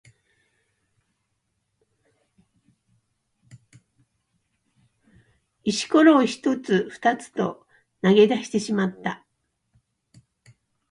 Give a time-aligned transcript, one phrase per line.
[5.63, 7.67] 石ころを一つ二つと
[8.01, 9.23] 投げ出してしまった。